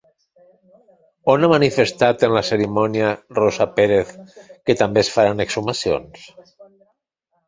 On 1.33 1.47
ha 1.47 1.49
manifestat 1.51 2.23
en 2.27 2.31
la 2.35 2.41
cerimònia 2.47 3.11
Rosa 3.39 3.67
Pérez 3.75 4.13
que 4.71 4.77
també 4.79 5.03
es 5.05 5.13
faran 5.17 5.45
exhumacions? 5.45 6.25